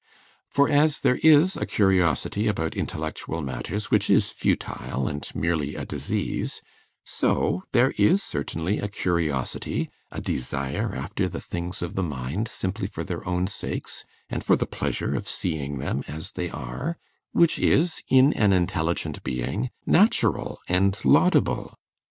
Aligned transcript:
For 0.49 0.67
as 0.67 1.01
there 1.01 1.17
is 1.17 1.55
a 1.55 1.67
curiosity 1.67 2.47
about 2.47 2.75
intellectual 2.75 3.43
matters 3.43 3.91
which 3.91 4.09
is 4.09 4.31
futile, 4.31 5.07
and 5.07 5.29
merely 5.35 5.75
a 5.75 5.85
disease, 5.85 6.59
so 7.05 7.61
there 7.71 7.93
is 7.99 8.23
certainly 8.23 8.79
a 8.79 8.87
curiosity 8.87 9.91
a 10.11 10.19
desire 10.19 10.95
after 10.95 11.29
the 11.29 11.39
things 11.39 11.83
of 11.83 11.93
the 11.93 12.01
mind 12.01 12.47
simply 12.47 12.87
for 12.87 13.03
their 13.03 13.23
own 13.29 13.45
sakes 13.45 14.03
and 14.27 14.43
for 14.43 14.55
the 14.55 14.65
pleasure 14.65 15.13
of 15.13 15.27
seeing 15.27 15.77
them 15.77 16.01
as 16.07 16.31
they 16.31 16.49
are 16.49 16.97
which 17.31 17.59
is, 17.59 18.01
in 18.09 18.33
an 18.33 18.53
intelligent 18.53 19.23
being, 19.23 19.69
natural 19.85 20.57
and 20.67 20.97
laudable. 21.05 21.77